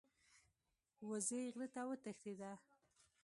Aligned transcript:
وزې 1.09 1.41
غره 1.53 1.67
ته 1.73 1.81
وتښتیده. 1.89 2.51